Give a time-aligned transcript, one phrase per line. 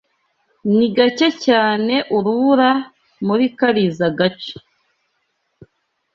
[0.75, 2.69] Ni gake cyane urubura
[3.25, 4.53] muri karizoa gace.